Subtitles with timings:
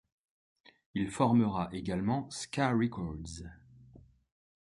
[0.95, 3.43] Il formera également Ska Records.